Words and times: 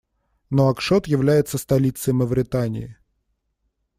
Нуакшот 0.49 1.05
является 1.05 1.59
столицей 1.59 2.11
Мавритании. 2.11 2.97